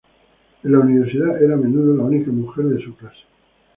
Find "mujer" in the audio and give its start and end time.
2.31-2.65